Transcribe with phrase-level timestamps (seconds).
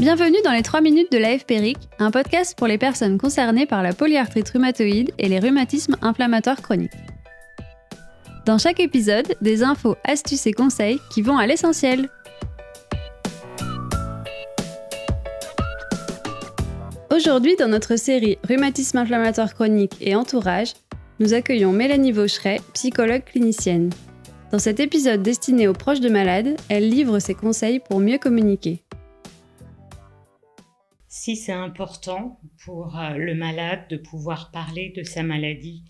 [0.00, 3.92] Bienvenue dans les 3 minutes de l'AFPRIC, un podcast pour les personnes concernées par la
[3.92, 6.92] polyarthrite rhumatoïde et les rhumatismes inflammatoires chroniques.
[8.46, 12.08] Dans chaque épisode, des infos, astuces et conseils qui vont à l'essentiel.
[17.12, 20.74] Aujourd'hui, dans notre série Rhumatisme inflammatoire chronique et entourage,
[21.18, 23.90] nous accueillons Mélanie Vaucheret, psychologue clinicienne.
[24.52, 28.80] Dans cet épisode destiné aux proches de malades, elle livre ses conseils pour mieux communiquer
[31.08, 35.82] si c'est important pour euh, le malade de pouvoir parler de sa maladie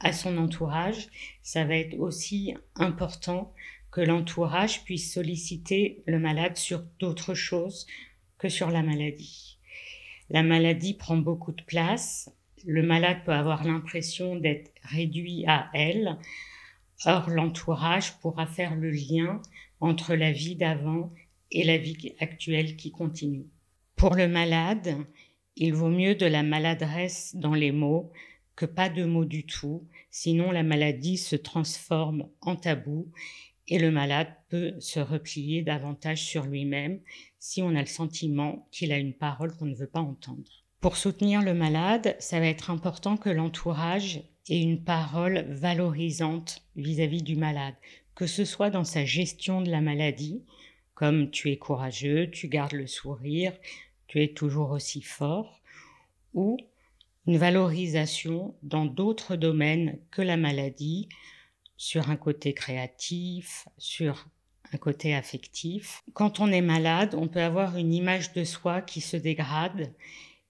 [0.00, 1.08] à son entourage,
[1.42, 3.52] ça va être aussi important
[3.90, 7.86] que l'entourage puisse solliciter le malade sur d'autres choses
[8.38, 9.58] que sur la maladie.
[10.30, 12.30] La maladie prend beaucoup de place,
[12.64, 16.16] le malade peut avoir l'impression d'être réduit à elle,
[17.04, 19.42] or l'entourage pourra faire le lien
[19.80, 21.12] entre la vie d'avant
[21.50, 23.46] et la vie actuelle qui continue.
[23.96, 24.96] Pour le malade,
[25.56, 28.12] il vaut mieux de la maladresse dans les mots
[28.56, 33.10] que pas de mots du tout, sinon la maladie se transforme en tabou
[33.68, 37.00] et le malade peut se replier davantage sur lui-même
[37.38, 40.64] si on a le sentiment qu'il a une parole qu'on ne veut pas entendre.
[40.80, 47.20] Pour soutenir le malade, ça va être important que l'entourage ait une parole valorisante vis-à-vis
[47.20, 47.74] -vis du malade,
[48.14, 50.42] que ce soit dans sa gestion de la maladie,
[50.94, 53.52] comme tu es courageux, tu gardes le sourire,
[54.06, 55.60] tu es toujours aussi fort,
[56.32, 56.56] ou
[57.26, 61.08] une valorisation dans d'autres domaines que la maladie,
[61.76, 64.28] sur un côté créatif, sur
[64.72, 66.02] un côté affectif.
[66.12, 69.92] Quand on est malade, on peut avoir une image de soi qui se dégrade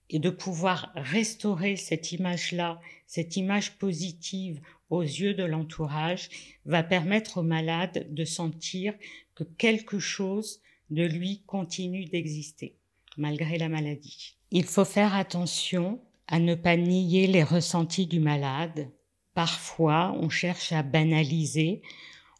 [0.09, 6.29] et de pouvoir restaurer cette image-là, cette image positive aux yeux de l'entourage,
[6.65, 8.93] va permettre au malade de sentir
[9.35, 12.77] que quelque chose de lui continue d'exister
[13.17, 14.37] malgré la maladie.
[14.51, 18.89] Il faut faire attention à ne pas nier les ressentis du malade.
[19.33, 21.81] Parfois, on cherche à banaliser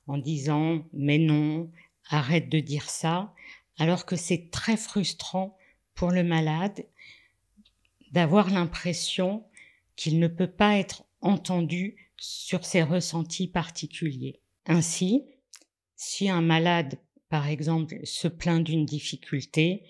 [0.07, 1.69] en disant mais non,
[2.09, 3.33] arrête de dire ça,
[3.77, 5.57] alors que c'est très frustrant
[5.93, 6.85] pour le malade
[8.11, 9.43] d'avoir l'impression
[9.95, 14.39] qu'il ne peut pas être entendu sur ses ressentis particuliers.
[14.67, 15.25] Ainsi,
[15.95, 19.83] si un malade, par exemple, se plaint d'une difficulté,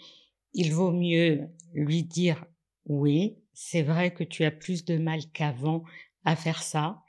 [0.54, 2.46] il vaut mieux lui dire
[2.86, 5.84] oui, c'est vrai que tu as plus de mal qu'avant
[6.24, 7.04] à faire ça,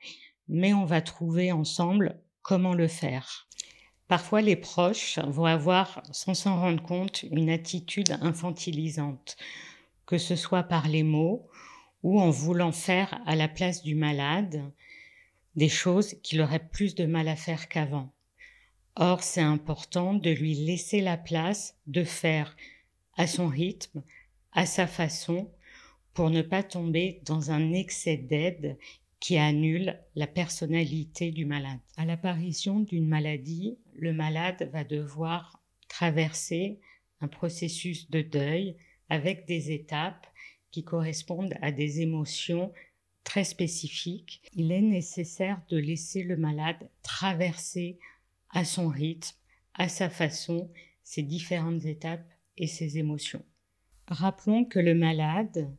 [0.49, 3.49] mais on va trouver ensemble comment le faire.
[4.09, 9.37] Parfois, les proches vont avoir, sans s'en rendre compte, une attitude infantilisante,
[10.07, 11.49] que ce soit par les mots
[12.03, 14.63] ou en voulant faire à la place du malade
[15.57, 18.13] des choses qu'il aurait plus de mal à faire qu'avant.
[18.97, 22.57] Or, c'est important de lui laisser la place de faire
[23.17, 24.03] à son rythme,
[24.53, 25.51] à sa façon,
[26.15, 28.79] pour ne pas tomber dans un excès d'aide
[29.21, 31.79] qui annule la personnalité du malade.
[31.99, 36.81] À l'apparition d'une maladie, le malade va devoir traverser
[37.21, 38.77] un processus de deuil
[39.11, 40.27] avec des étapes
[40.71, 42.73] qui correspondent à des émotions
[43.25, 44.41] très spécifiques.
[44.55, 47.99] Il est nécessaire de laisser le malade traverser
[48.57, 49.37] à son rythme,
[49.75, 50.71] à sa façon,
[51.05, 53.45] ces différentes étapes et ses émotions.
[54.09, 55.71] Rappelons que le malade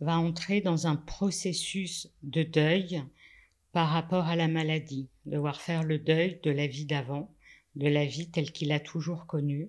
[0.00, 3.00] va entrer dans un processus de deuil
[3.70, 7.32] par rapport à la maladie, devoir faire le deuil de la vie d'avant,
[7.76, 9.68] de la vie telle qu'il a toujours connue.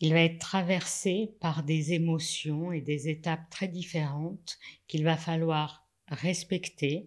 [0.00, 4.58] Il va être traversé par des émotions et des étapes très différentes
[4.88, 7.06] qu'il va falloir respecter,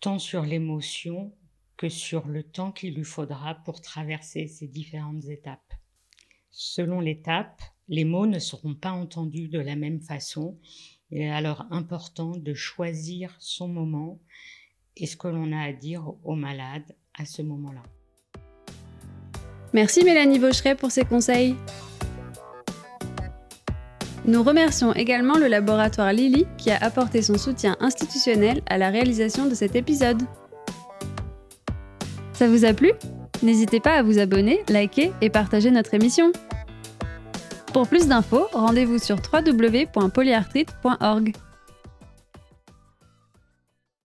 [0.00, 1.34] tant sur l'émotion
[1.76, 5.74] que sur le temps qu'il lui faudra pour traverser ces différentes étapes.
[6.50, 10.58] Selon l'étape, les mots ne seront pas entendus de la même façon.
[11.10, 14.18] Il est alors important de choisir son moment
[14.96, 17.82] et ce que l'on a à dire au malade à ce moment-là.
[19.72, 21.54] Merci Mélanie Vaucheret pour ces conseils.
[24.24, 29.46] Nous remercions également le laboratoire Lily qui a apporté son soutien institutionnel à la réalisation
[29.46, 30.22] de cet épisode.
[32.36, 32.92] Ça vous a plu?
[33.42, 36.32] N'hésitez pas à vous abonner, liker et partager notre émission.
[37.72, 41.32] Pour plus d'infos, rendez-vous sur www.polyarthrite.org.